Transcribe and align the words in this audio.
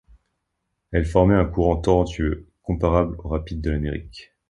Elles 0.91 1.05
formaient 1.05 1.35
un 1.35 1.45
courant 1.45 1.75
torrentueux, 1.77 2.47
comparable 2.63 3.17
aux 3.19 3.29
rapides 3.29 3.61
de 3.61 3.69
l’Amérique. 3.69 4.33